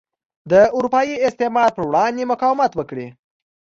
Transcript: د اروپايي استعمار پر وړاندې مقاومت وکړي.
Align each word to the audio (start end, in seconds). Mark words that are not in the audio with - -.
د 0.51 0.53
اروپايي 0.75 1.15
استعمار 1.27 1.69
پر 1.75 1.83
وړاندې 1.89 2.29
مقاومت 2.31 2.71
وکړي. 2.75 3.07